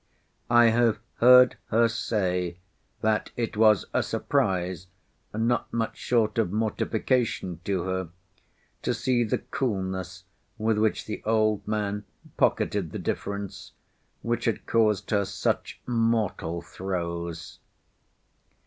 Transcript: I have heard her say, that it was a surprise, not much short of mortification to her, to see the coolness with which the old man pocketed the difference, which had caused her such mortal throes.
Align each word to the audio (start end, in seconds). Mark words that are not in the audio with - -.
I 0.49 0.69
have 0.69 0.97
heard 1.17 1.57
her 1.67 1.87
say, 1.87 2.57
that 3.01 3.29
it 3.37 3.55
was 3.55 3.85
a 3.93 4.01
surprise, 4.01 4.87
not 5.31 5.71
much 5.71 5.95
short 5.97 6.39
of 6.39 6.51
mortification 6.51 7.59
to 7.65 7.83
her, 7.83 8.09
to 8.81 8.95
see 8.95 9.23
the 9.23 9.37
coolness 9.37 10.23
with 10.57 10.79
which 10.79 11.05
the 11.05 11.21
old 11.23 11.67
man 11.67 12.05
pocketed 12.35 12.91
the 12.93 12.97
difference, 12.97 13.73
which 14.23 14.45
had 14.45 14.65
caused 14.65 15.11
her 15.11 15.23
such 15.23 15.79
mortal 15.85 16.63
throes. 16.63 17.59